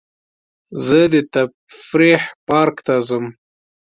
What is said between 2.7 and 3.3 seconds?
ته ځم.